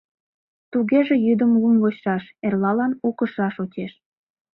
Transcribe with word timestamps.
Тугеже 0.71 1.15
йӱдым 1.25 1.51
лум 1.61 1.75
вочшаш— 1.81 2.23
эрлалан 2.45 2.93
у 3.07 3.09
кыша 3.17 3.47
шочеш. 3.55 3.93